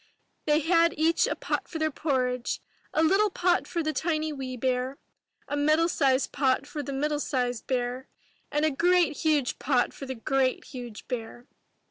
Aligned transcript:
They 0.47 0.61
had 0.61 0.95
each 0.97 1.27
a 1.27 1.35
pot 1.35 1.67
for 1.67 1.77
their 1.77 1.91
porridge,— 1.91 2.59
a 2.91 3.03
little 3.03 3.29
pot 3.29 3.67
for 3.67 3.83
the 3.83 3.93
tiny 3.93 4.33
wee 4.33 4.57
bear, 4.57 4.97
a 5.47 5.55
middle 5.55 5.87
sized 5.87 6.31
pot 6.31 6.65
for 6.65 6.81
the 6.81 6.91
middle 6.91 7.19
sized 7.19 7.67
bear, 7.67 8.07
and 8.51 8.65
a 8.65 8.71
great 8.71 9.17
huge 9.17 9.59
pot 9.59 9.93
for 9.93 10.07
the 10.07 10.15
great 10.15 10.63
huge 10.65 11.07
bear. 11.07 11.45